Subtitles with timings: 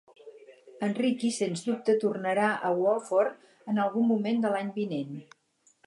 [0.87, 5.19] En Ricky sens dubte tornarà a Walford en algun moment de l'any vinent.